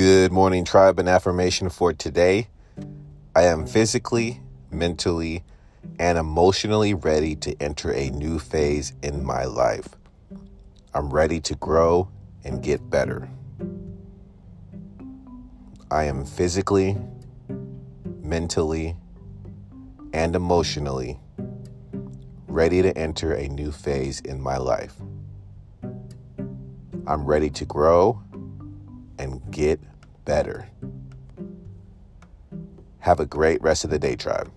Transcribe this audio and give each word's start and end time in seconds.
Good 0.00 0.32
morning, 0.32 0.64
tribe, 0.64 0.98
and 0.98 1.10
affirmation 1.10 1.68
for 1.68 1.92
today. 1.92 2.48
I 3.36 3.42
am 3.42 3.66
physically, 3.66 4.40
mentally, 4.70 5.44
and 5.98 6.16
emotionally 6.16 6.94
ready 6.94 7.36
to 7.36 7.54
enter 7.60 7.92
a 7.92 8.08
new 8.08 8.38
phase 8.38 8.94
in 9.02 9.22
my 9.22 9.44
life. 9.44 9.88
I'm 10.94 11.10
ready 11.10 11.38
to 11.40 11.54
grow 11.54 12.08
and 12.44 12.62
get 12.62 12.88
better. 12.88 13.28
I 15.90 16.04
am 16.04 16.24
physically, 16.24 16.96
mentally, 18.22 18.96
and 20.14 20.34
emotionally 20.34 21.20
ready 22.48 22.80
to 22.80 22.96
enter 22.96 23.34
a 23.34 23.48
new 23.48 23.70
phase 23.70 24.20
in 24.20 24.40
my 24.40 24.56
life. 24.56 24.94
I'm 27.06 27.26
ready 27.26 27.50
to 27.50 27.66
grow 27.66 28.22
and 29.20 29.40
get 29.50 29.78
better. 30.24 30.66
Have 33.00 33.20
a 33.20 33.26
great 33.26 33.60
rest 33.62 33.84
of 33.84 33.90
the 33.90 33.98
day, 33.98 34.16
tribe. 34.16 34.50